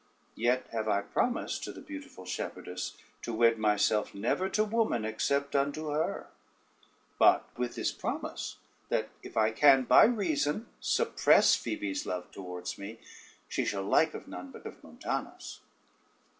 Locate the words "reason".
10.05-10.65